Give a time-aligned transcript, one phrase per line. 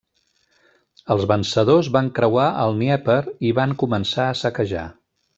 [1.15, 3.19] Els vencedors van creuar el Dnièper
[3.49, 4.87] i van començar a saquejar.